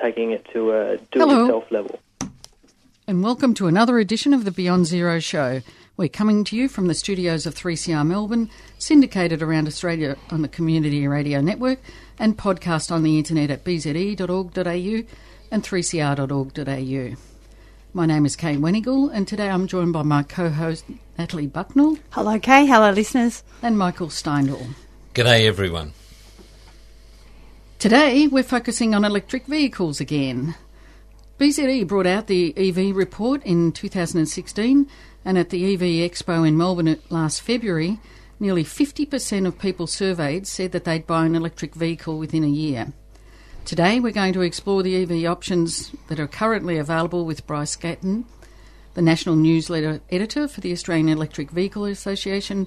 [0.00, 2.00] Taking it to a do it yourself level.
[3.06, 5.62] And welcome to another edition of the Beyond Zero Show.
[5.96, 10.48] We're coming to you from the studios of 3CR Melbourne, syndicated around Australia on the
[10.48, 11.80] Community Radio Network,
[12.18, 15.14] and podcast on the internet at bze.org.au
[15.50, 17.16] and 3cr.org.au.
[17.92, 20.84] My name is Kay Wenigal, and today I'm joined by my co host
[21.18, 21.98] Natalie Bucknell.
[22.10, 22.64] Hello, Kay.
[22.64, 23.42] Hello, listeners.
[23.60, 24.74] And Michael Steindl.
[25.12, 25.92] G'day, everyone.
[27.80, 30.54] Today we're focusing on electric vehicles again.
[31.38, 34.86] BZE brought out the EV report in 2016,
[35.24, 37.98] and at the EV Expo in Melbourne last February,
[38.38, 42.92] nearly 50% of people surveyed said that they'd buy an electric vehicle within a year.
[43.64, 48.26] Today, we're going to explore the EV options that are currently available with Bryce Gaton,
[48.92, 52.66] the national newsletter editor for the Australian Electric Vehicle Association,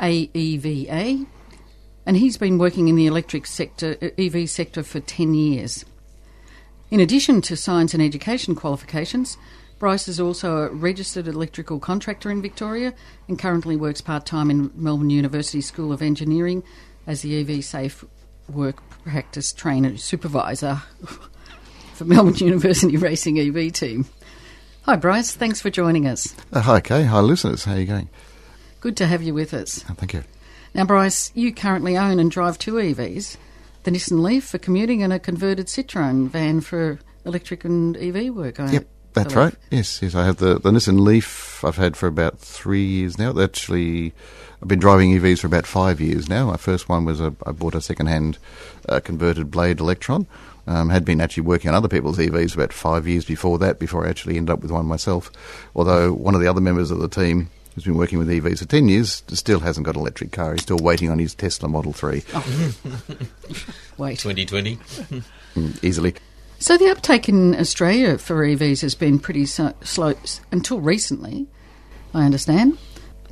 [0.00, 1.26] AEVA,
[2.06, 5.84] and he's been working in the electric sector, EV sector for 10 years.
[6.90, 9.36] In addition to science and education qualifications,
[9.78, 12.94] Bryce is also a registered electrical contractor in Victoria
[13.28, 16.62] and currently works part time in Melbourne University School of Engineering
[17.06, 18.04] as the EV Safe
[18.48, 20.76] Work Practice Trainer Supervisor
[21.94, 24.06] for Melbourne University Racing EV Team.
[24.82, 25.34] Hi, Bryce.
[25.34, 26.34] Thanks for joining us.
[26.52, 27.02] Uh, hi, Kay.
[27.02, 27.64] Hi, listeners.
[27.64, 28.08] How are you going?
[28.80, 29.84] Good to have you with us.
[29.90, 30.22] Oh, thank you.
[30.76, 33.38] Now, Bryce, you currently own and drive two EVs
[33.84, 38.60] the Nissan Leaf for commuting and a converted Citroen van for electric and EV work.
[38.60, 39.54] I yep, that's right.
[39.70, 40.14] Yes, yes.
[40.14, 43.40] I have the, the Nissan Leaf I've had for about three years now.
[43.40, 44.12] Actually,
[44.60, 46.48] I've been driving EVs for about five years now.
[46.50, 48.36] My first one was a, I bought a second-hand
[48.86, 50.26] uh, converted Blade Electron.
[50.66, 54.04] Um, had been actually working on other people's EVs about five years before that, before
[54.04, 55.30] I actually ended up with one myself.
[55.74, 58.64] Although one of the other members of the team who's been working with EVs for
[58.64, 60.52] 10 years, still hasn't got an electric car.
[60.52, 62.24] He's still waiting on his Tesla Model 3.
[62.32, 62.74] Oh.
[63.98, 64.18] Wait.
[64.18, 64.76] 2020.
[64.76, 66.14] Mm, easily.
[66.58, 70.14] So the uptake in Australia for EVs has been pretty so- slow
[70.50, 71.46] until recently,
[72.14, 72.78] I understand.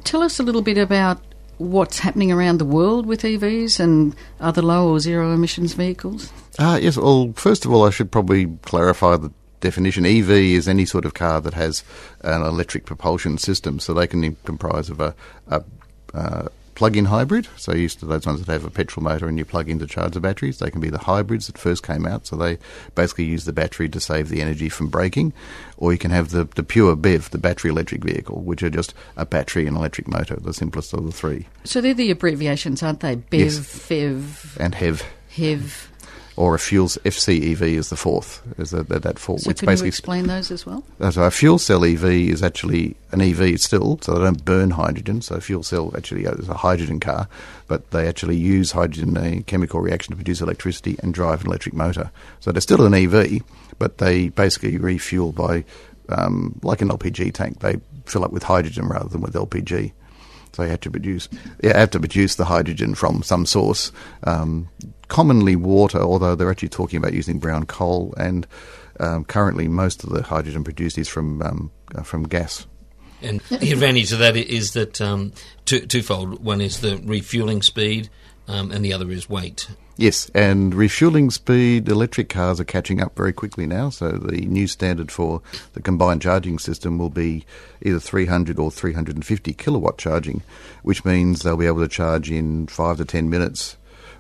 [0.05, 1.23] Tell us a little bit about
[1.57, 6.31] what's happening around the world with EVs and other low or zero emissions vehicles.
[6.59, 9.33] Uh, yes, well, first of all, I should probably clarify that
[9.65, 10.07] definition.
[10.07, 11.83] EV is any sort of car that has
[12.21, 15.15] an electric propulsion system, so they can comprise of a,
[15.49, 15.65] a
[16.13, 17.49] uh, plug-in hybrid.
[17.57, 19.87] So used to those ones that have a petrol motor and you plug in to
[19.87, 20.59] charge the batteries.
[20.59, 22.59] They can be the hybrids that first came out, so they
[22.95, 25.33] basically use the battery to save the energy from braking.
[25.77, 28.95] Or you can have the, the pure BEV, the battery electric vehicle, which are just
[29.17, 31.49] a battery and electric motor, the simplest of the three.
[31.65, 33.17] So they're the abbreviations, aren't they?
[33.17, 33.59] BEV, yes.
[33.59, 35.03] FEV, and HEV.
[35.31, 35.91] HEV
[36.37, 39.43] or a fuel FCEV is the fourth, is that that fourth.
[39.43, 40.83] So which can basically you explain those as well?
[41.11, 45.23] So a fuel cell EV is actually an EV still, so they don't burn hydrogen.
[45.23, 47.29] So a fuel cell actually is a hydrogen car,
[47.69, 51.47] but they actually use hydrogen in a chemical reaction to produce electricity and drive an
[51.47, 52.11] electric motor.
[52.41, 53.43] So they're still an EV,
[53.79, 55.65] but they basically refuel by
[56.09, 57.61] um, like an LPG tank.
[57.61, 59.93] They fill up with hydrogen rather than with LPG.
[60.53, 61.29] So you have to produce,
[61.63, 63.91] you have to produce the hydrogen from some source.
[64.23, 64.69] Um,
[65.09, 68.15] commonly water, although they're actually talking about using brown coal.
[68.17, 68.47] And
[69.01, 72.67] um, currently, most of the hydrogen produced is from um, uh, from gas.
[73.23, 75.33] And the advantage of that is that um,
[75.65, 76.45] two, twofold.
[76.45, 78.11] One is the refueling speed,
[78.49, 79.69] um, and the other is weight.
[79.97, 83.91] Yes, and refueling speed, electric cars are catching up very quickly now.
[83.91, 85.41] So the new standard for
[85.75, 87.47] the combined charging system will be
[87.81, 90.43] either 300 or 350 kilowatt charging,
[90.83, 93.77] which means they'll be able to charge in five to 10 minutes,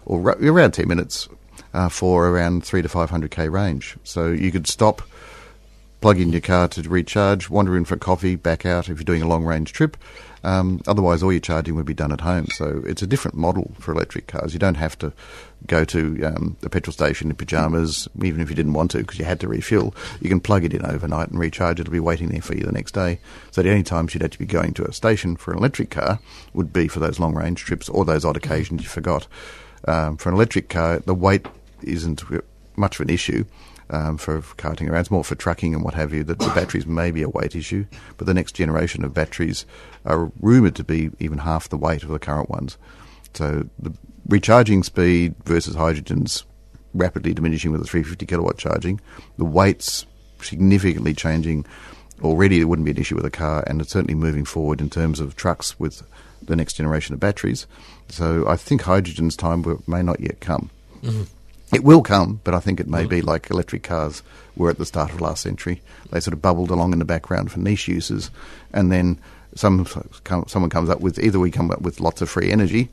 [0.07, 1.29] or around 10 minutes,
[1.75, 3.97] uh, for around three to 500k range.
[4.05, 5.03] So you could stop,
[6.01, 9.23] plug in your car to recharge, wander in for coffee, back out if you're doing
[9.23, 9.97] a long range trip.
[10.45, 12.49] Um, otherwise, all your charging would be done at home.
[12.49, 14.53] So it's a different model for electric cars.
[14.53, 15.13] You don't have to
[15.67, 19.19] go to um, the petrol station in pyjamas, even if you didn't want to, because
[19.19, 19.95] you had to refuel.
[20.21, 21.81] You can plug it in overnight and recharge.
[21.81, 23.19] It'll be waiting there for you the next day.
[23.53, 26.19] So the only times you'd to be going to a station for an electric car
[26.53, 29.27] would be for those long range trips or those odd occasions you forgot.
[29.87, 31.47] Um, for an electric car, the weight
[31.83, 32.23] isn't
[32.77, 33.45] much of an issue
[33.91, 35.01] um, for, for carting around.
[35.01, 37.55] It's more for trucking and what have you that the batteries may be a weight
[37.55, 37.87] issue,
[38.17, 39.67] but the next generation of batteries
[40.05, 42.77] are rumoured to be even half the weight of the current ones.
[43.35, 43.93] So the
[44.29, 46.45] recharging speed versus hydrogen's
[46.95, 49.01] rapidly diminishing with the 350 kilowatt charging.
[49.37, 50.07] The weight's
[50.41, 51.67] significantly changing.
[52.23, 54.89] Already, it wouldn't be an issue with a car, and it's certainly moving forward in
[54.89, 56.03] terms of trucks with
[56.47, 57.67] the next generation of batteries.
[58.09, 60.71] So I think hydrogen's time may not yet come.
[61.03, 61.23] Mm-hmm.
[61.75, 64.23] It will come, but I think it may be like electric cars
[64.55, 65.81] were at the start of last century.
[66.11, 68.31] They sort of bubbled along in the background for niche uses,
[68.73, 69.19] and then
[69.57, 69.87] some
[70.47, 72.91] someone comes up with either we come up with lots of free energy,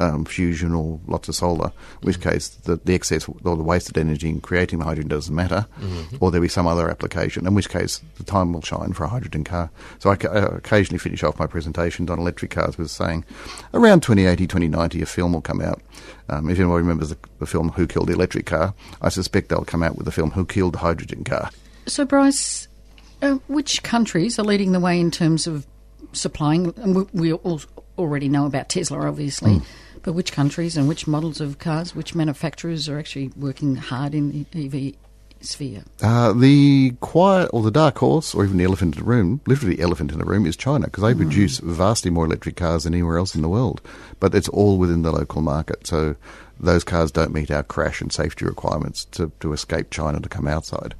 [0.00, 1.72] um, fusion or lots of solar,
[2.02, 5.34] in which case the, the excess or the wasted energy in creating the hydrogen doesn't
[5.34, 6.16] matter, mm-hmm.
[6.20, 9.08] or there'll be some other application, in which case the time will shine for a
[9.08, 9.70] hydrogen car.
[9.98, 13.24] So I, I occasionally finish off my presentations on electric cars with saying
[13.74, 15.80] around 2080, 2090 a film will come out.
[16.28, 19.64] Um, if anyone remembers the, the film Who Killed the Electric Car, I suspect they'll
[19.64, 21.50] come out with the film Who Killed the Hydrogen Car.
[21.86, 22.68] So, Bryce,
[23.20, 25.66] uh, which countries are leading the way in terms of
[26.12, 26.72] supplying?
[26.76, 27.60] And we, we all
[27.98, 29.56] already know about Tesla, obviously.
[29.56, 29.64] Mm.
[30.02, 34.46] But which countries and which models of cars, which manufacturers are actually working hard in
[34.50, 34.94] the EV
[35.44, 35.84] sphere?
[36.02, 39.76] Uh, the quiet or the dark horse, or even the elephant in the room, literally
[39.76, 41.18] the elephant in the room, is China because they mm.
[41.18, 43.80] produce vastly more electric cars than anywhere else in the world.
[44.18, 45.86] But it's all within the local market.
[45.86, 46.16] So
[46.58, 50.48] those cars don't meet our crash and safety requirements to, to escape China to come
[50.48, 50.94] outside.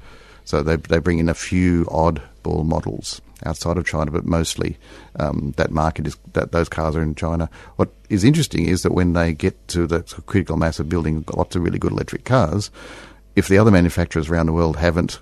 [0.45, 4.77] So they, they bring in a few odd ball models outside of China, but mostly
[5.19, 7.49] um, that market is that those cars are in China.
[7.75, 11.55] What is interesting is that when they get to the critical mass of building lots
[11.55, 12.71] of really good electric cars,
[13.35, 15.19] if the other manufacturers around the world haven't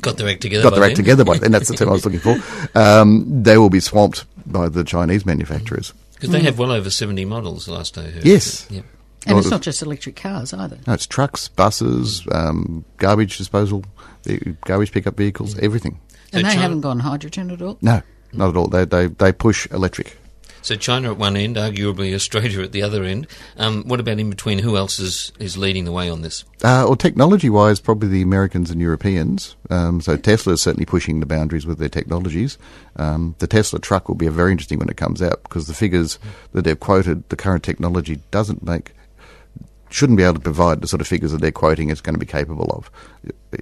[0.00, 2.04] got their act together, got their act together by then, that's the term I was
[2.04, 2.36] looking for.
[2.78, 7.24] Um, they will be swamped by the Chinese manufacturers because they have well over seventy
[7.24, 7.68] models.
[7.68, 8.24] Last I heard.
[8.24, 8.70] Yes.
[8.70, 8.84] Yep.
[9.24, 10.78] And it's not just electric cars either.
[10.86, 13.84] No, it's trucks, buses, um, garbage disposal,
[14.64, 16.00] garbage pickup vehicles, everything.
[16.32, 17.78] And so they China, haven't gone hydrogen at all?
[17.82, 18.02] No,
[18.32, 18.68] not at all.
[18.68, 20.16] They, they, they push electric.
[20.62, 23.26] So China at one end, arguably Australia at the other end.
[23.56, 24.60] Um, what about in between?
[24.60, 26.44] Who else is, is leading the way on this?
[26.62, 29.56] Uh, well, technology-wise, probably the Americans and Europeans.
[29.70, 32.58] Um, so Tesla is certainly pushing the boundaries with their technologies.
[32.94, 35.74] Um, the Tesla truck will be a very interesting when it comes out because the
[35.74, 36.20] figures
[36.52, 38.92] that they've quoted, the current technology doesn't make
[39.92, 42.20] shouldn't be able to provide the sort of figures that they're quoting it's going to
[42.20, 42.90] be capable of,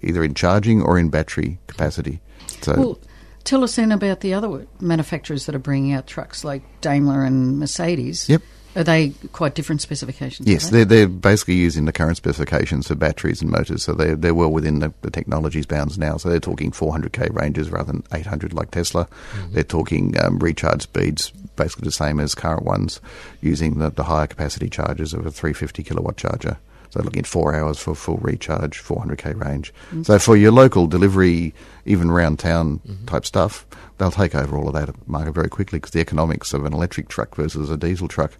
[0.02, 2.20] either in charging or in battery capacity.
[2.62, 2.98] So, well,
[3.44, 7.58] tell us then about the other manufacturers that are bringing out trucks like Daimler and
[7.58, 8.28] Mercedes.
[8.28, 8.42] Yep.
[8.76, 10.48] Are they quite different specifications?
[10.48, 10.82] Yes, they?
[10.82, 14.52] are they're basically using the current specifications for batteries and motors, so they're, they're well
[14.52, 16.16] within the, the technology's bounds now.
[16.16, 19.06] So they're talking 400k ranges rather than 800 like Tesla.
[19.06, 19.54] Mm-hmm.
[19.54, 23.00] They're talking um, recharge speeds basically the same as current ones,
[23.42, 26.56] using the, the higher capacity chargers of a 350 kilowatt charger.
[26.90, 29.72] So looking at four hours for full recharge, 400k range.
[29.86, 30.02] Mm-hmm.
[30.02, 31.54] So for your local delivery,
[31.86, 33.06] even round town mm-hmm.
[33.06, 33.64] type stuff,
[33.98, 37.08] they'll take over all of that market very quickly because the economics of an electric
[37.08, 38.32] truck versus a diesel truck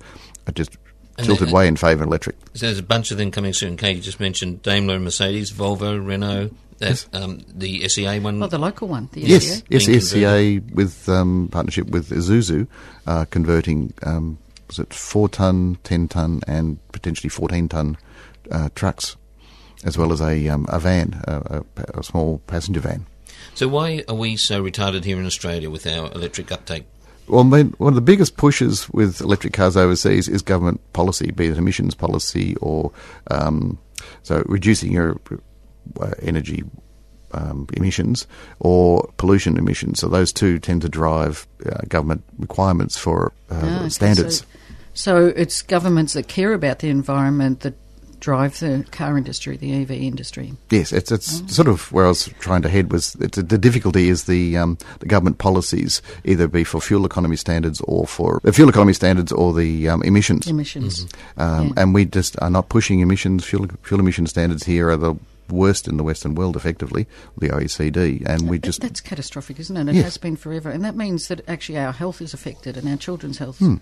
[0.49, 0.77] are just
[1.17, 2.37] and tilted then, way in favour of electric.
[2.55, 3.77] So there's a bunch of them coming soon.
[3.77, 6.51] Kate, you just mentioned Daimler, Mercedes, Volvo, Renault.
[6.79, 7.09] That, yes.
[7.13, 8.43] um, the SEA one.
[8.43, 9.11] Oh, the local one.
[9.13, 12.67] The yes, yes, SEA with um, partnership with Isuzu,
[13.07, 17.99] uh, converting um, was it four ton, ten ton, and potentially fourteen ton
[18.51, 19.17] uh, trucks,
[19.85, 23.07] as well as a, um, a van, a, a, a small passenger van.
[23.55, 26.85] So why are we so retarded here in Australia with our electric uptake?
[27.27, 31.59] Well, one of the biggest pushes with electric cars overseas is government policy, be it
[31.59, 32.91] emissions policy or
[33.31, 33.79] um,
[34.23, 35.21] so reducing your
[36.01, 36.65] uh, energy
[37.33, 38.27] um, emissions
[38.59, 40.01] or pollution emissions.
[40.01, 44.39] So those two tend to drive uh, government requirements for uh, ah, standards.
[44.39, 44.47] So,
[44.93, 47.75] so, it's governments that care about the environment that
[48.21, 50.55] drive the car industry, the EV industry.
[50.71, 51.47] Yes, it's it's oh.
[51.47, 55.07] sort of where I was trying to head was the difficulty is the um, the
[55.07, 59.53] government policies either be for fuel economy standards or for the fuel economy standards or
[59.53, 60.47] the um, emissions.
[60.47, 61.41] Emissions, mm-hmm.
[61.41, 61.83] um, yeah.
[61.83, 63.45] and we just are not pushing emissions.
[63.45, 65.15] Fuel fuel emission standards here are the
[65.53, 69.89] worst in the Western world, effectively, the OECD, and we just that's catastrophic, isn't it?
[69.89, 70.05] It yes.
[70.05, 73.39] has been forever, and that means that actually our health is affected and our children's
[73.39, 73.59] health.
[73.59, 73.77] Hmm.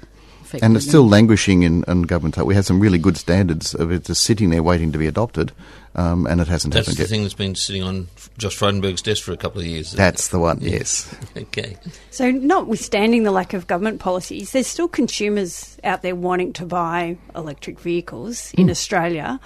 [0.62, 2.36] And it's still languishing in, in government.
[2.38, 5.52] We had some really good standards of it just sitting there waiting to be adopted,
[5.94, 7.02] um, and it hasn't that's happened yet.
[7.02, 8.08] That's the thing that's been sitting on
[8.38, 9.92] Josh Frydenberg's desk for a couple of years.
[9.92, 11.14] That's the one, yes.
[11.36, 11.76] okay.
[12.10, 17.18] So, notwithstanding the lack of government policies, there's still consumers out there wanting to buy
[17.34, 18.60] electric vehicles mm.
[18.60, 18.70] in hmm.
[18.70, 19.40] Australia.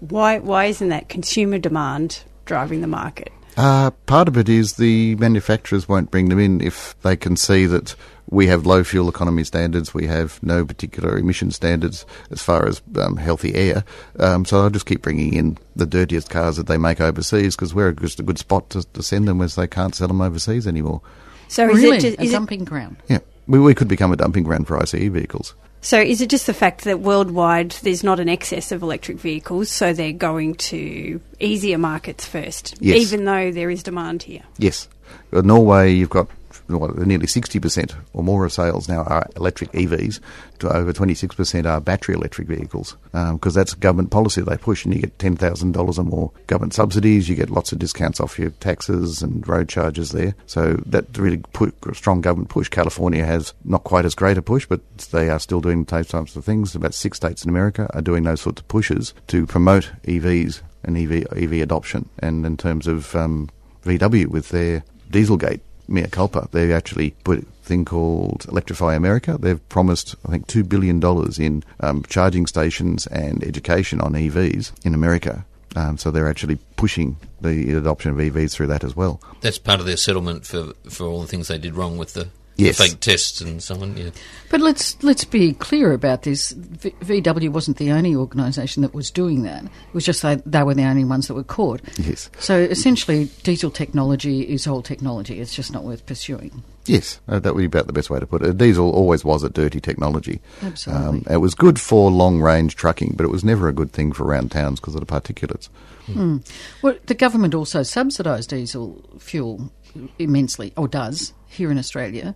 [0.00, 3.32] Why, why isn't that consumer demand driving the market?
[3.56, 7.66] Uh, part of it is the manufacturers won't bring them in if they can see
[7.66, 7.94] that
[8.30, 12.80] we have low fuel economy standards, we have no particular emission standards as far as
[12.96, 13.84] um, healthy air.
[14.18, 17.74] Um, so I'll just keep bringing in the dirtiest cars that they make overseas because
[17.74, 20.66] we're just a good spot to, to, send them as they can't sell them overseas
[20.66, 21.02] anymore.
[21.48, 21.96] So really?
[21.96, 22.96] is it just, is a dumping ground?
[23.08, 25.54] Yeah, we, we could become a dumping ground for ICE vehicles.
[25.82, 29.70] So, is it just the fact that worldwide there's not an excess of electric vehicles,
[29.70, 32.98] so they're going to easier markets first, Yes.
[32.98, 34.42] even though there is demand here?
[34.58, 34.88] Yes.
[35.32, 36.28] Norway, you've got
[36.70, 40.20] nearly 60% or more of sales now are electric EVs,
[40.58, 45.00] to over 26% are battery electric vehicles, because that's government policy they push, and you
[45.00, 49.46] get $10,000 or more government subsidies, you get lots of discounts off your taxes and
[49.48, 50.34] road charges there.
[50.46, 52.68] So that really put strong government push.
[52.68, 54.80] California has not quite as great a push, but
[55.12, 56.74] they are still doing those types of things.
[56.74, 60.96] About six states in America are doing those sorts of pushes to promote EVs and
[60.96, 62.08] EV, EV adoption.
[62.18, 63.48] And in terms of um,
[63.84, 65.60] VW with their Dieselgate
[65.90, 66.48] mea culpa.
[66.52, 69.36] They actually put a thing called Electrify America.
[69.38, 71.02] They've promised, I think, $2 billion
[71.38, 75.44] in um, charging stations and education on EVs in America.
[75.76, 79.20] Um, so they're actually pushing the adoption of EVs through that as well.
[79.40, 82.28] That's part of their settlement for, for all the things they did wrong with the,
[82.66, 82.78] Yes.
[82.78, 83.96] fake tests and so on.
[83.96, 84.10] Yeah.
[84.50, 86.50] But let's let's be clear about this.
[86.50, 89.64] V- VW wasn't the only organisation that was doing that.
[89.64, 91.80] It was just they, they were the only ones that were caught.
[91.98, 92.30] Yes.
[92.38, 95.40] So essentially, diesel technology is old technology.
[95.40, 96.62] It's just not worth pursuing.
[96.86, 98.56] Yes, uh, that would be about the best way to put it.
[98.58, 100.40] Diesel always was a dirty technology.
[100.62, 101.06] Absolutely.
[101.06, 104.12] Um, it was good for long range trucking, but it was never a good thing
[104.12, 105.68] for around towns because of the particulates.
[106.06, 106.38] Hmm.
[106.82, 109.70] Well, the government also subsidised diesel fuel
[110.18, 112.34] immensely, or does here in Australia,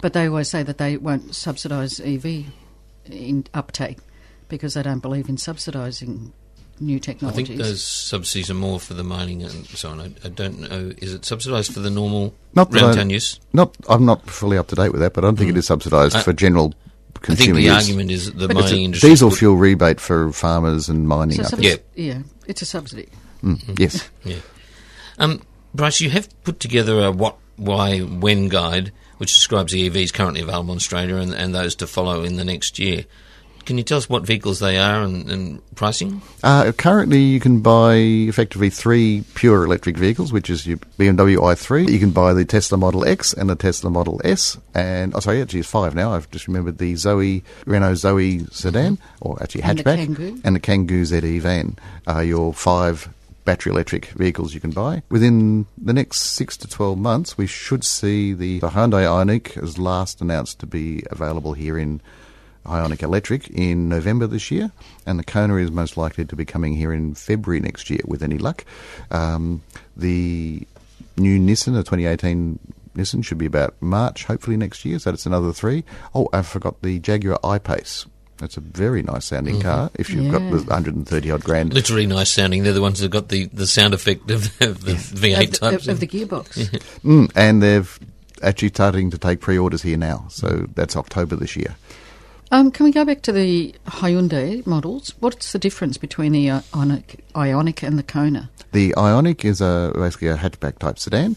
[0.00, 2.44] but they always say that they won't subsidise EV
[3.06, 3.98] in uptake
[4.48, 6.32] because they don't believe in subsidising
[6.80, 7.44] new technologies.
[7.44, 10.00] I think those subsidies are more for the mining and so on.
[10.00, 10.92] I, I don't know.
[10.98, 13.40] Is it subsidised for the normal Not that round town use?
[13.52, 15.66] Not, I'm not fully up to date with that, but I don't think it is
[15.66, 16.74] subsidised I- for general
[17.20, 17.72] I think consumer the use.
[17.82, 19.10] argument is that the But it's mining a industry.
[19.10, 21.36] Diesel fuel rebate for farmers and mining.
[21.36, 21.82] So I subs- think.
[21.96, 23.08] yeah, it's a subsidy.
[23.42, 24.08] Mm, yes.
[24.24, 24.36] Yeah.
[25.18, 25.42] Um,
[25.74, 30.40] Bryce, you have put together a what, why, when guide, which describes the EVs currently
[30.40, 33.04] available in Australia and, and those to follow in the next year.
[33.66, 36.22] Can you tell us what vehicles they are and, and pricing?
[36.42, 41.86] Uh, currently, you can buy effectively three pure electric vehicles, which is your BMW i3.
[41.86, 45.42] You can buy the Tesla Model X and the Tesla Model S, and oh, sorry,
[45.42, 46.14] actually, it's five now.
[46.14, 50.40] I've just remembered the Zoe Renault Zoe sedan, or actually And the hatchback, Kangoo.
[50.44, 53.10] and the Kangoo ZE van are your five
[53.48, 55.02] battery electric vehicles you can buy.
[55.08, 59.78] Within the next six to twelve months, we should see the, the Hyundai Ioniq as
[59.78, 62.02] last announced to be available here in
[62.66, 64.70] Ioniq Electric in November this year,
[65.06, 68.22] and the Kona is most likely to be coming here in February next year, with
[68.22, 68.66] any luck.
[69.10, 69.62] Um,
[69.96, 70.68] the
[71.16, 72.58] new Nissan, the 2018
[72.98, 74.98] Nissan, should be about March, hopefully next year.
[74.98, 75.84] So that's another three.
[76.14, 78.04] Oh, I forgot the Jaguar I-Pace.
[78.38, 79.62] That's a very nice sounding Mhm.
[79.62, 79.90] car.
[79.94, 82.62] If you've got the 130 odd grand, Literally nice sounding.
[82.62, 85.58] They're the ones that got the, the sound effect of, of the V8 Of the-
[85.58, 85.86] types.
[85.88, 86.80] of- of the gearbox.
[87.04, 87.98] Mm, and they've
[88.42, 90.26] actually starting to take pre-orders here now.
[90.30, 91.74] So that's October this year.
[92.50, 95.12] Um, can we go back to the Hyundai models?
[95.20, 98.48] What's the difference between the Ioniq, Ioniq and the Kona?
[98.72, 101.36] The Ioniq is a basically a hatchback type sedan,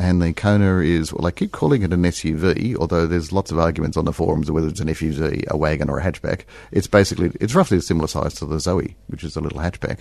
[0.00, 3.58] and the Kona is well, they keep calling it an SUV, although there's lots of
[3.58, 6.44] arguments on the forums whether it's an SUV, a wagon, or a hatchback.
[6.72, 10.00] It's basically it's roughly a similar size to the Zoe, which is a little hatchback.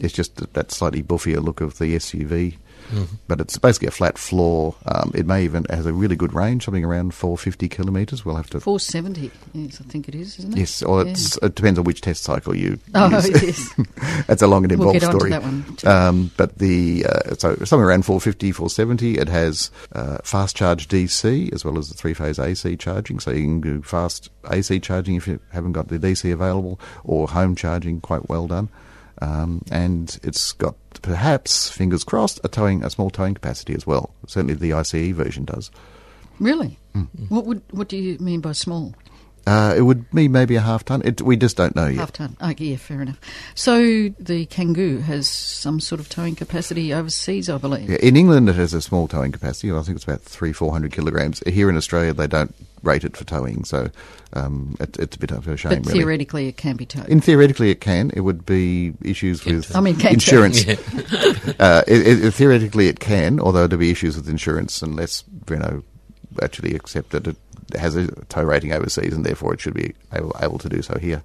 [0.00, 2.56] It's just that- that slightly buffier look of the SUV.
[2.92, 3.06] Mhm.
[3.28, 4.74] But it's basically a flat floor.
[4.86, 8.24] Um, it may even has a really good range, something around 450 kilometres.
[8.24, 10.58] We'll have to 470, yes, I think it is, isn't it?
[10.60, 11.14] Yes, or Yeah.
[11.42, 13.42] it depends on which test cycle you Oh, use.
[13.42, 13.74] yes.
[14.26, 15.30] That's a long and We'll involved onto story.
[15.30, 15.64] that one.
[15.84, 19.18] Um, but the uh, so somewhere around 450, 470.
[19.18, 23.30] It has uh, fast charge DC as well as the three phase AC charging, so
[23.30, 27.54] you can do fast AC charging if you haven't got the DC available, or home
[27.56, 28.68] charging quite well done.
[29.22, 34.14] Um, and it's got perhaps, fingers crossed, a towing, a small towing capacity as well.
[34.26, 35.70] Certainly, the ICE version does.
[36.38, 36.78] Really?
[36.94, 37.08] Mm.
[37.30, 38.94] What would what do you mean by small?
[39.46, 41.02] Uh, it would be maybe a half ton.
[41.04, 42.00] It, we just don't know yet.
[42.00, 42.36] Half ton.
[42.40, 43.20] Oh, yeah, fair enough.
[43.54, 43.78] So
[44.18, 47.88] the Kangoo has some sort of towing capacity overseas, I believe.
[47.88, 49.70] Yeah, in England, it has a small towing capacity.
[49.70, 51.42] I think it's about three, four hundred kilograms.
[51.46, 53.88] Here in Australia, they don't rate it for towing, so
[54.32, 55.70] um, it, it's a bit of a shame.
[55.70, 56.00] but really.
[56.00, 57.08] theoretically, it can be towed.
[57.08, 58.10] In theoretically, it can.
[58.14, 60.64] It would be issues with I mean, can insurance.
[60.64, 60.72] too.
[61.60, 65.84] uh, it, it, theoretically, it can, although there'll be issues with insurance unless you know
[66.42, 67.36] actually accept that it
[67.74, 70.98] has a tow rating overseas, and therefore it should be able, able to do so
[70.98, 71.22] here.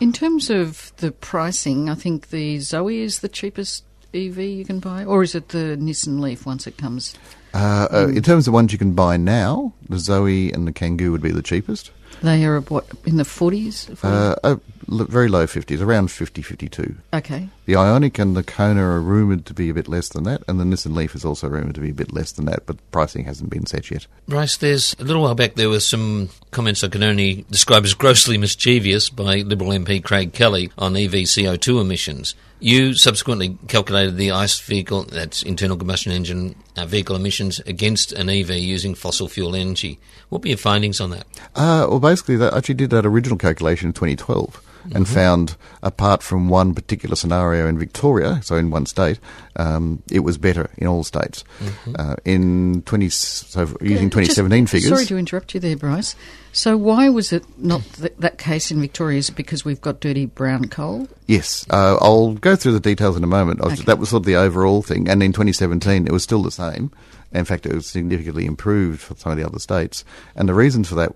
[0.00, 4.80] In terms of the pricing, I think the Zoe is the cheapest EV you can
[4.80, 7.14] buy, or is it the Nissan Leaf once it comes?
[7.52, 10.72] Uh, uh, in terms of the ones you can buy now, the Zoe and the
[10.72, 11.90] Kangoo would be the cheapest.
[12.22, 13.88] They are what in the forties.
[14.02, 14.56] Uh, uh,
[14.88, 16.94] very low 50s, around 50, 52.
[17.12, 17.48] Okay.
[17.66, 20.60] The Ioniq and the Kona are rumoured to be a bit less than that, and
[20.60, 23.24] the Nissan Leaf is also rumoured to be a bit less than that, but pricing
[23.24, 24.06] hasn't been set yet.
[24.28, 27.94] Bryce, there's a little while back there were some comments I can only describe as
[27.94, 32.34] grossly mischievous by Liberal MP Craig Kelly on EV CO2 emissions.
[32.60, 38.28] You subsequently calculated the ICE vehicle, that's internal combustion engine uh, vehicle emissions, against an
[38.28, 39.98] EV using fossil fuel energy.
[40.28, 41.26] What were your findings on that?
[41.54, 44.62] Uh, well, basically, I actually did that original calculation in 2012
[44.92, 45.08] and Mhm.
[45.08, 49.18] found, apart from one particular scenario in Victoria, so in one state,
[49.56, 51.44] um, it was better in all states.
[51.86, 51.94] Mhm.
[51.98, 54.90] Uh, in 20, so using Yeah, 2017 just- figures.
[54.90, 56.14] Sorry to interrupt you there, Bryce.
[56.52, 59.18] So why was it not th- that case in Victoria?
[59.18, 61.08] Is it because we've got dirty brown coal?
[61.26, 63.60] Yes, uh, I'll go through the details in a moment.
[63.62, 63.82] Was- Okay.
[63.86, 66.90] That was sort of the overall thing, and in 2017 it was still the same.
[67.32, 70.04] In fact, it was significantly improved for some of the other states.
[70.36, 71.10] And the reason for that,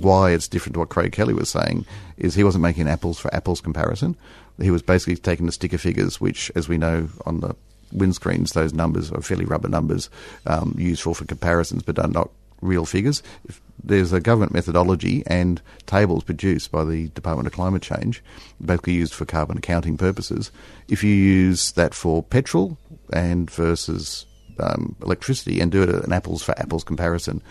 [0.00, 1.84] why it's different to what Craig Kelly was saying,
[2.16, 4.16] is he wasn't making apples for apples comparison.
[4.60, 7.54] He was basically taking the sticker figures, which, as we know on the
[7.94, 10.08] windscreens, those numbers are fairly rubber numbers,
[10.46, 12.30] um, useful for comparisons, but are not
[12.60, 13.22] real figures.
[13.44, 18.22] If there's a government methodology and tables produced by the Department of Climate Change,
[18.64, 20.50] basically used for carbon accounting purposes.
[20.88, 22.78] If you use that for petrol
[23.12, 24.26] and versus
[24.60, 27.42] um, electricity and do it an apples for apples comparison,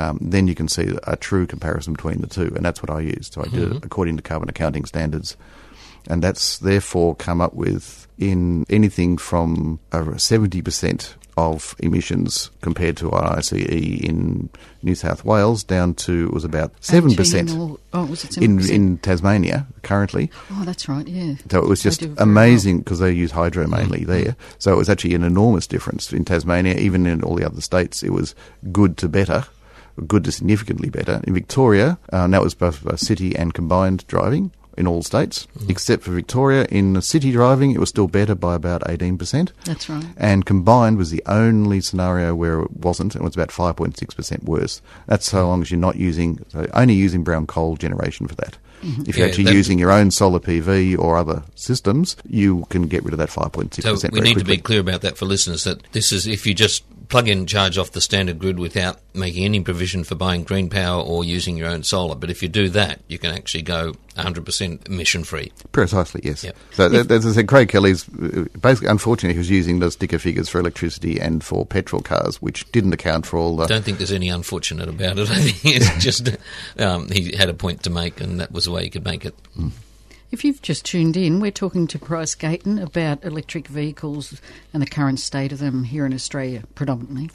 [0.00, 3.00] um, then you can see a true comparison between the two, and that's what I
[3.00, 3.34] used.
[3.34, 3.84] So I did it Mhm.
[3.84, 5.36] according to carbon accounting standards,
[6.08, 9.78] and that's therefore come up with in anything from
[10.16, 14.50] seventy percent of emissions compared to ICE in
[14.82, 18.58] New South Wales down to it was about seven percent 18 or- oh, it in
[18.58, 18.70] 7%?
[18.70, 20.30] in Tasmania currently.
[20.52, 21.06] Oh, that's right.
[21.08, 21.34] Yeah.
[21.50, 22.14] So it was just well.
[22.18, 24.36] amazing because they use hydro mainly there.
[24.58, 28.02] So it was actually an enormous difference in Tasmania, even in all the other states.
[28.02, 28.34] It was
[28.70, 29.44] good to better,
[30.06, 31.20] good to significantly better.
[31.24, 35.46] In Victoria, uh, and that was both uh, city and combined driving in all states,
[35.68, 36.64] except for Victoria.
[36.70, 39.50] In the city driving, it was still better by about 18%.
[39.64, 40.04] That's right.
[40.16, 44.80] And combined was the only scenario where it wasn't, and it was about 5.6% worse.
[45.06, 48.56] That's so long as you're not using, so only using brown coal generation for that.
[48.82, 49.06] Mhm.
[49.06, 52.86] If you're Yeah, actually that- using your own solar PV or other systems, you can
[52.86, 55.26] get rid of that 5.6% So we very need to be clear about that for
[55.26, 59.00] listeners that this is if you just plug in charge off the standard grid without
[59.12, 62.14] making any provision for buying green power or using your own solar.
[62.14, 65.52] But if you do that, you can actually go 100% emission free.
[65.72, 66.44] Precisely, yes.
[66.44, 66.56] Yep.
[66.72, 70.18] So, that, as I said, Craig Kelly's uh, basically, unfortunately, he was using the sticker
[70.18, 73.64] figures for electricity and for petrol cars, which didn't account for all the.
[73.64, 75.30] I don't think there's any unfortunate about it.
[75.30, 76.30] I think it's just
[76.78, 79.26] um, he had a point to make, and that was the way he could make
[79.26, 79.34] it.
[80.32, 84.40] If you've just tuned in, we're talking to Bryce Gaton about electric vehicles
[84.72, 87.30] and the current state of them here in Australia, predominantly.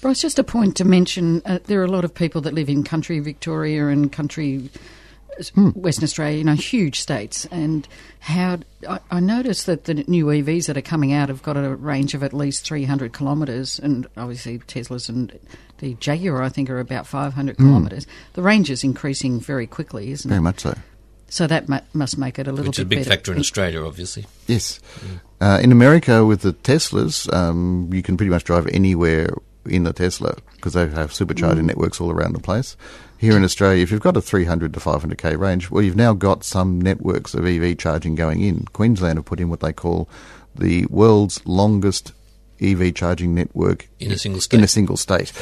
[0.00, 2.68] Bryce, just a point to mention uh, there are a lot of people that live
[2.70, 4.70] in country Victoria and country
[5.38, 7.44] uh, Western Australia, you know, huge states.
[7.52, 7.86] And
[8.20, 11.68] how I, I noticed that the new EVs that are coming out have got a
[11.76, 15.38] range of at least 300 kilometres, and obviously Teslas and
[15.78, 17.58] the Jaguar, I think, are about 500 Mm.
[17.58, 18.06] kilometres.
[18.32, 20.40] The range is increasing very quickly, isn't Very it?
[20.40, 20.74] Very much so.
[21.32, 23.10] So that mu- must make it a little Which is a big better.
[23.10, 24.26] factor in Australia, obviously.
[24.46, 24.80] Yes.
[25.40, 29.30] Uh, in America, with the Teslas, um, you can pretty much drive anywhere
[29.64, 31.66] in the Tesla because they have supercharging Mm.
[31.68, 32.76] networks all around the place.
[33.16, 36.44] Here in Australia, if you've got a 300 to 500k range, well, you've now got
[36.44, 38.66] some networks of EV charging going in.
[38.74, 40.10] Queensland have put in what they call
[40.54, 42.12] the world's longest
[42.60, 44.58] EV charging network In a single state.
[44.58, 45.32] In a single state.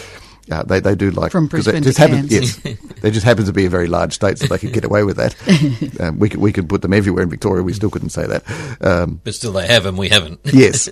[0.51, 2.61] Uh, they they do like From 'cause it Brisbane just to happen- Cairns.
[2.65, 5.05] yes, they just happens to be a very large state, so they could get away
[5.05, 5.35] with that.
[6.01, 7.63] um, we could we could put them everywhere in Victoria.
[7.63, 8.43] We still couldn't say that.
[8.81, 10.41] Um, But still, they have, and we haven't.
[10.53, 10.89] yes.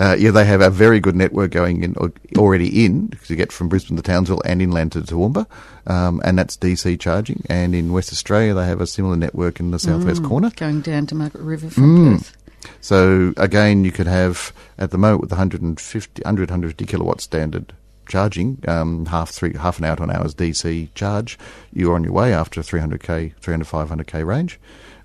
[0.00, 3.52] Uh, yeah, they have a very good network going in al- already in to get
[3.52, 5.46] from Brisbane to Townsville and inland to Toowoomba,
[5.86, 7.44] um, and that's DC charging.
[7.48, 10.50] And in West Australia, they have a similar network in the southwest Mm, corner.
[10.56, 12.18] Going down to Margaret River from Mm.
[12.18, 12.36] Perth.
[12.80, 17.72] So again, you could have at the moment with the 150, 100, 150 kilowatt standard
[18.06, 21.38] charging, um, half three, half an hour to an hour's DC charge,
[21.72, 24.58] you're on your way after 300k, 300, 500k range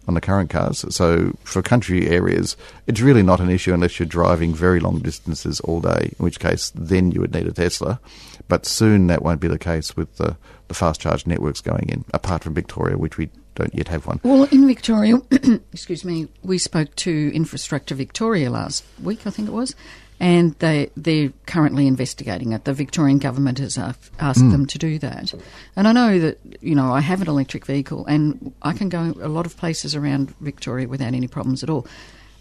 [0.09, 0.83] on the current cars.
[0.89, 2.57] So for country areas,
[2.87, 6.39] it's really not an issue unless you're driving very long distances all day, in which
[6.39, 7.99] case then you would need a Tesla.
[8.47, 10.35] But soon that won't be the case with the,
[10.67, 14.19] the fast charge networks going in, apart from Victoria, which we don't yet have one.
[14.23, 15.21] Well, in Victoria,
[15.71, 19.75] excuse me, we spoke to Infrastructure Victoria last week, I think it was,
[20.19, 22.65] and they they're currently investigating it.
[22.65, 24.51] The Victorian government has asked, asked Mm.
[24.51, 25.33] them to do that,
[25.75, 29.13] and I know that you know I have an electric vehicle and I can go
[29.21, 31.85] a lot of places around Victoria without any problems at all.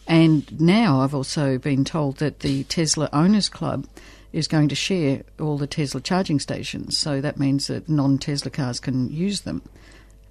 [0.07, 3.87] And now I've also been told that the Tesla Owners Club
[4.33, 8.81] is going to share all the Tesla charging stations, so that means that non-Tesla cars
[8.81, 9.63] can use them.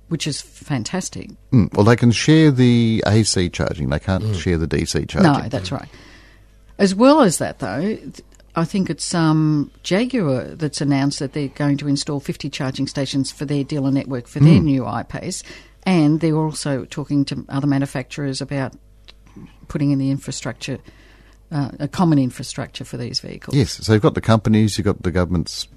[0.10, 1.30] which is fantastic.
[1.52, 3.90] Mm, well, they can share the AC charging.
[3.90, 5.34] They can't share the DC charging.
[5.44, 5.90] No, that's right.
[6.80, 7.98] As well as that, though,
[8.56, 13.32] I think it's um, Jaguar that's announced that they're going to install 50 charging stations
[13.32, 14.64] for their dealer network for their Mm.
[14.64, 15.44] new I-Pace,
[15.84, 18.74] and they're also talking to other manufacturers about
[19.68, 20.78] putting in the infrastructure,
[21.52, 23.56] uh, a common infrastructure for these vehicles.
[23.56, 25.68] Yes, so you've got the companies, you've got the governments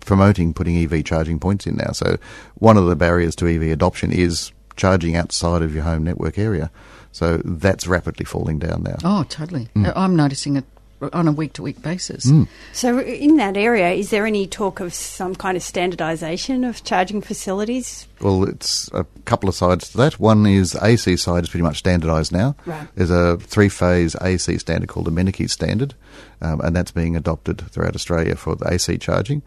[0.00, 1.92] promoting putting EV charging points in now.
[1.92, 2.16] So
[2.54, 6.70] one of the barriers to EV adoption is charging outside of your home network area.
[7.12, 8.96] So that's rapidly falling down now.
[9.04, 9.68] Oh, totally.
[9.74, 9.88] Mm.
[9.88, 10.64] Uh, I'm noticing it
[11.12, 12.26] on a week to week basis.
[12.26, 12.48] Mm.
[12.72, 17.20] So, in that area, is there any talk of some kind of standardisation of charging
[17.20, 18.06] facilities?
[18.20, 20.18] Well, it's a couple of sides to that.
[20.18, 22.56] One is AC side is pretty much standardised now.
[22.66, 22.88] Right.
[22.94, 25.94] There's a three-phase AC standard called the Meneke standard,
[26.40, 29.42] um, and that's being adopted throughout Australia for the AC charging.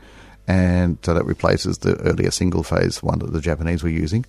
[0.47, 4.25] And so that replaces the earlier single-phase one that the Japanese were using,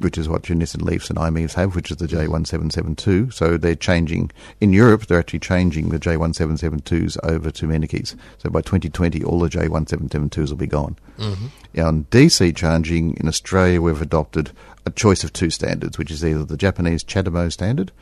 [0.00, 3.32] which is what your Nissan Leafs and i-MiEVs have, which is the J1772.
[3.32, 8.16] So they're changing, in Europe, they're actually changing the J1772s over to Mennekes.
[8.38, 10.96] So by 2020, all the J1772s will be gone.
[11.18, 11.50] Mhm.
[11.72, 14.50] Yeah, on DC charging in Australia, we've adopted
[14.86, 17.92] a choice of two standards, which is either the Japanese CHAdeMO standard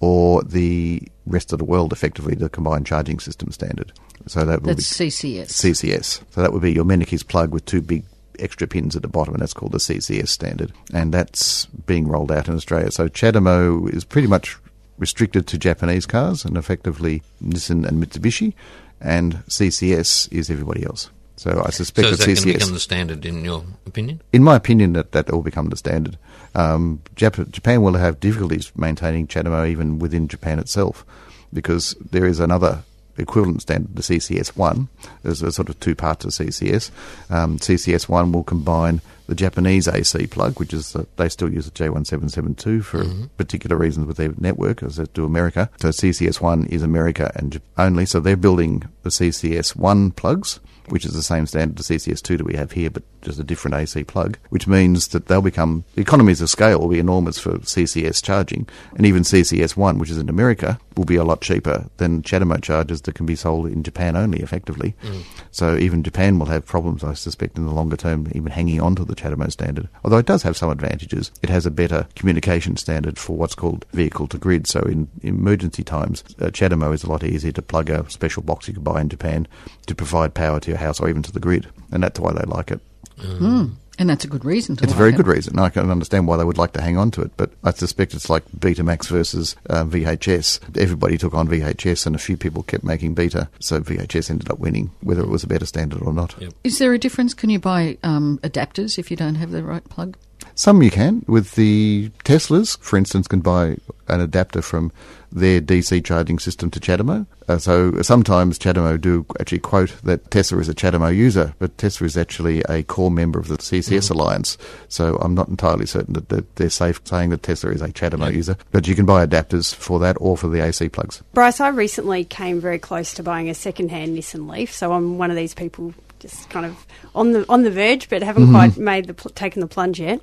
[0.00, 3.92] or the rest of the world, effectively the combined charging system standard.
[4.26, 5.52] So that will That's be CCS.
[5.52, 6.20] CCS.
[6.30, 8.04] So that would be your Menekes plug with two big
[8.38, 10.72] extra pins at the bottom, and that's called the CCS standard.
[10.92, 12.90] And that's being rolled out in Australia.
[12.90, 14.56] So CHAdeMO is pretty much
[14.98, 18.54] restricted to Japanese cars and effectively Nissan and Mitsubishi,
[19.00, 21.10] and CCS is everybody else.
[21.36, 23.64] So I suspect so is that that going to CCS become the standard in your
[23.86, 24.20] opinion?
[24.32, 26.18] in my opinion, that that will become the standard.
[26.54, 31.06] Um, Jap- Japan will have difficulties maintaining CHAdeMO even within Japan itself,
[31.52, 32.82] because there is another
[33.18, 34.88] equivalent standard, the CCS one.
[35.22, 36.90] There's a sort of two parts of CCS.
[37.30, 41.66] Um, CCS one will combine the Japanese AC plug, which is the, they still use
[41.66, 43.04] the J1772 for
[43.36, 45.68] particular reasons with their network, as they do America.
[45.80, 48.06] So CCS one is America and only.
[48.06, 52.46] So they're building the CCS one plugs which is the same standard as CCS2 that
[52.46, 56.00] we have here, but just a different AC plug, which means that they'll become, the
[56.00, 60.28] economies of scale will be enormous for CCS charging, and even CCS1, which is in
[60.28, 64.16] America, will be a lot cheaper than CHAdeMO chargers that can be sold in Japan
[64.16, 64.94] only, effectively.
[65.02, 65.22] Mm.
[65.52, 68.96] So even Japan will have problems, I suspect, in the longer term, even hanging on
[68.96, 69.88] to the CHAdeMO standard.
[70.04, 71.30] Although it does have some advantages.
[71.42, 74.66] It has a better communication standard for what's called vehicle to grid.
[74.66, 78.68] So in emergency times, uh, CHAdeMO is a lot easier to plug a special box
[78.68, 79.46] you can buy in Japan
[79.86, 81.68] to provide power to your house or even to the grid.
[81.92, 82.80] And that's why they like it.
[83.18, 83.72] Mm.
[84.00, 85.16] And that's a good reason to It's a very it.
[85.16, 85.58] good reason.
[85.58, 88.14] I can understand why they would like to hang on to it, but I suspect
[88.14, 90.78] it's like Betamax versus uh, VHS.
[90.80, 94.60] Everybody took on VHS, and a few people kept making Beta, so VHS ended up
[94.60, 96.36] winning, whether it was a better standard or not.
[96.62, 97.34] Is there a difference?
[97.34, 100.16] Can you buy um, adapters if you don't have the right plug?
[100.58, 101.24] Some you can.
[101.28, 103.76] With the Teslas, for instance, can buy
[104.08, 104.90] an adapter from
[105.30, 107.26] their DC charging system to CHAdeMO.
[107.46, 112.06] Uh, so sometimes CHAdeMO do actually quote that Tesla is a CHAdeMO user, but Tesla
[112.06, 114.58] is actually a core member of the CCS Alliance.
[114.88, 118.34] So I'm not entirely certain that that they're safe saying that Tesla is a CHAdeMO
[118.34, 118.56] user.
[118.72, 121.22] But you can buy adapters for that or for the AC plugs.
[121.34, 125.30] Bryce, I recently came very close to buying a second-hand Nissan Leaf, so I'm one
[125.30, 128.52] of these people just kind of on the on the verge, but haven't Mhm.
[128.52, 130.20] quite made the taken the plunge yet.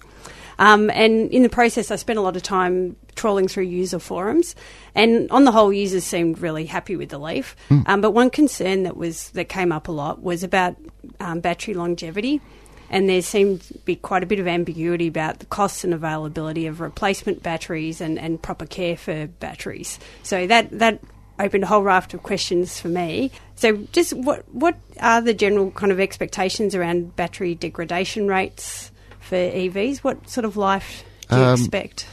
[0.57, 4.55] Um, and in the process, I spent a lot of time trawling through user forums,
[4.93, 7.55] and on the whole, users seemed really happy with the Leaf.
[7.69, 7.83] Mm.
[7.87, 10.75] Um, but one concern that was that came up a lot was about
[11.19, 12.41] um, battery longevity.
[12.87, 16.67] And there seemed to be quite a bit of ambiguity about the costs and availability
[16.67, 19.97] of replacement batteries and, and proper care for batteries.
[20.21, 20.99] So that that
[21.39, 23.31] opened a whole raft of questions for me.
[23.55, 29.35] So, just what what are the general kind of expectations around battery degradation rates for
[29.35, 29.99] EVs?
[29.99, 32.07] What sort of life do you Um, expect?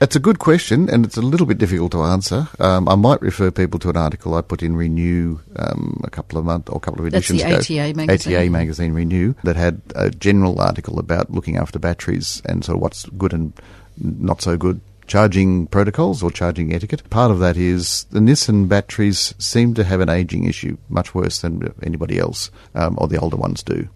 [0.00, 2.46] It's a good question, and it's a little bit difficult to answer.
[2.60, 6.38] Um, I might refer people to an article I put in Renew um, a couple
[6.38, 7.88] of months or a couple of That's editions the ago.
[7.90, 8.34] ATA magazine.
[8.36, 12.82] ATA magazine Renew that had a general article about looking after batteries and sort of
[12.82, 13.52] what's good and
[14.00, 17.08] not so good charging protocols or charging etiquette.
[17.10, 21.40] Part of that is the Nissan batteries seem to have an aging issue much worse
[21.40, 23.88] than anybody else, um, or the older ones do.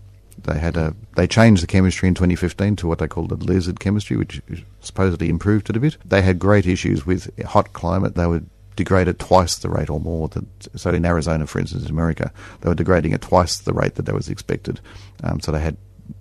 [0.45, 3.79] They had a they changed the chemistry in 2015 to what they called the lizard
[3.79, 4.43] chemistry, which
[4.81, 5.99] supposedly improved it a bit.
[6.05, 8.17] They had great issues with hot climate.
[8.17, 10.29] They would degrade at twice the rate or more.
[10.29, 10.45] That,
[10.75, 14.07] so in Arizona, for instance, in America, they were degrading at twice the rate that
[14.07, 14.81] that was expected.
[15.23, 15.77] Um, so they had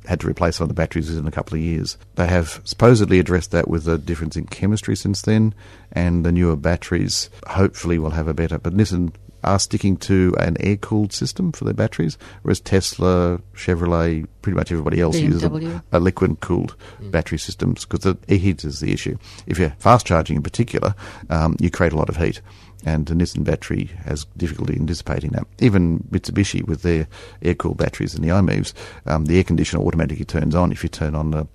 [0.06, 1.98] had to replace some of the batteries within a couple of years.
[2.16, 5.54] They have supposedly addressed that with a difference in chemistry since then,
[5.92, 8.58] and the newer batteries hopefully will have a better.
[8.58, 9.14] But Nissan
[9.44, 14.72] are sticking to an air cooled system for their batteries, whereas Tesla, Chevrolet, pretty much
[14.72, 17.12] everybody else uses a, a liquid cooled mm.
[17.12, 19.18] battery systems because the heat is the issue.
[19.48, 20.96] If you're fast charging in particular,
[21.30, 22.42] um, you create a lot of heat.
[22.86, 25.48] And the Nissan battery has difficulty in dissipating that.
[25.60, 27.08] Even Mitsubishi with their
[27.42, 28.74] air cooled batteries and the i-MiEVs,
[29.06, 31.48] um, the air conditioner automatically turns on if you turn on the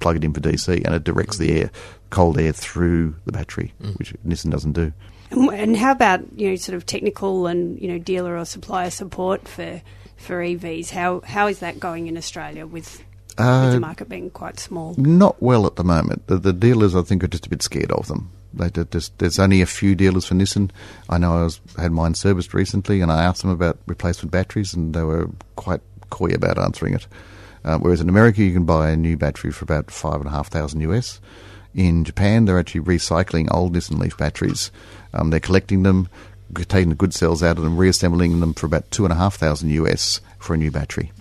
[0.00, 1.70] plug it in for DC, and it directs the air,
[2.10, 3.98] cold air through the battery, mm.
[3.98, 4.92] which Nissan doesn't do.
[5.30, 9.48] And how about you know sort of technical and you know dealer or supplier support
[9.48, 9.80] for
[10.16, 10.90] for EVs?
[10.90, 13.02] How how is that going in Australia with,
[13.38, 14.94] uh, with the market being quite small?
[14.98, 16.26] Not well at the moment.
[16.26, 18.30] The, the, dealers, I think, are just a bit scared of them.
[18.54, 20.70] They just, there's only a few dealers for Nissan.
[21.08, 24.74] I know I was, had mine serviced recently, and I asked them about replacement batteries,
[24.74, 27.06] and they were quite coy about answering it.
[27.64, 30.30] Uh, whereas in America, you can buy a new battery for about five and a
[30.30, 31.20] half thousand US.
[31.74, 34.70] In Japan, they're actually recycling old Nissan Leaf batteries
[35.14, 36.08] um, they're collecting them,
[36.54, 39.36] taking the good cells out of them, reassembling them for about two and a half
[39.36, 41.12] thousand US for a new battery.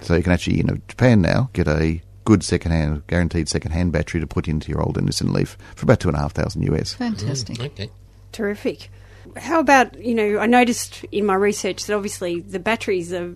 [0.00, 4.26] So you can actually, in Japan now, get a good second-hand, guaranteed second-hand battery to
[4.26, 6.92] put into your old Nissan Leaf for about two and a half thousand US.
[6.92, 7.56] Fantastic.
[7.56, 7.90] Mm, okay.
[8.32, 8.90] Terrific.
[9.36, 13.34] How about, you know, I noticed in my research that obviously the batteries are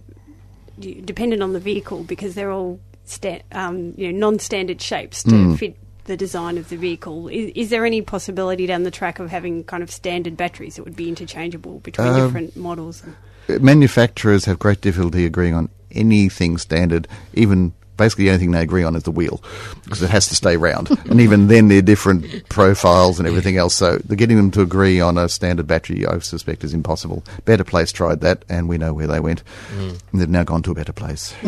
[0.79, 5.59] dependent on the vehicle because they're all sta- um, you know, non-standard shapes to mm.
[5.59, 7.29] fit the design of the vehicle.
[7.29, 10.85] Is, is, there any possibility down the track of having kind of standard batteries that
[10.85, 13.05] would be interchangeable between um, different models?
[13.48, 18.82] Manufacturers have great difficulty agreeing on anything standard, even basically the only thing they agree
[18.82, 19.40] on is the wheel
[19.84, 20.90] because it has to stay round.
[21.08, 23.74] and even then, they're different profiles and everything else.
[23.74, 27.22] So they're getting them to agree on a standard battery, I suspect, is impossible.
[27.44, 29.44] Better Place tried that, and we know where they went.
[29.76, 30.00] Mm.
[30.14, 31.34] They've now gone to a better place.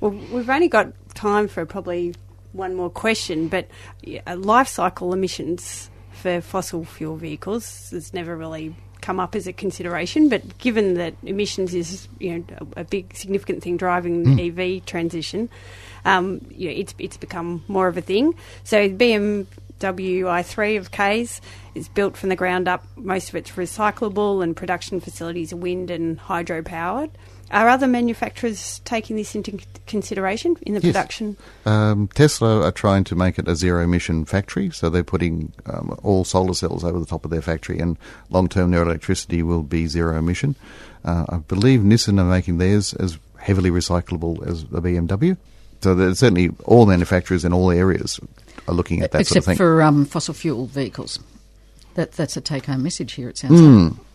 [0.00, 2.14] well, we've only got time for probably
[2.52, 3.68] one more question, but
[4.34, 8.74] life cycle emissions for fossil fuel vehicles has never really
[9.06, 10.28] come up as a consideration.
[10.28, 12.44] But given that emissions is you know
[12.76, 14.56] a, big significant thing driving mm.
[14.56, 15.48] the EV transition,
[16.04, 18.34] um, you know, it's it's become more of a thing.
[18.64, 19.46] So BMW
[19.80, 21.40] i3 of K's
[21.76, 22.84] is built from the ground up.
[22.96, 27.10] Most of it's recyclable, and production facilities are wind and hydro powered.
[27.50, 30.92] Are other manufacturers taking this into consideration in the yes.
[30.92, 31.36] production?
[31.64, 35.96] Um, Tesla are trying to make it a zero emission factory, so they're putting um,
[36.02, 37.96] all solar cells over the top of their factory, and
[38.30, 40.56] long term their electricity will be zero emission.
[41.04, 45.36] Uh, I believe Nissan are making theirs as heavily recyclable as the BMW.
[45.82, 48.18] So there's certainly all manufacturers in all areas
[48.66, 49.56] are looking at that Except sort of thing.
[49.56, 51.20] for um, fossil fuel vehicles.
[51.94, 53.90] That, that's a take home message here, it sounds mm.
[53.90, 54.05] like.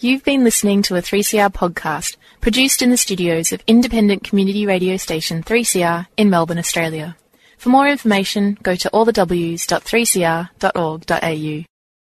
[0.00, 4.98] You've been listening to a 3CR podcast produced in the studios of independent community radio
[4.98, 7.16] station 3CR in Melbourne, Australia.
[7.56, 11.73] For more information, go to allthews.3cr.org.au.